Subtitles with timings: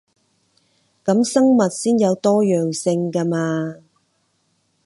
[1.05, 3.83] 噉生物先有多樣性 𠺢 嘛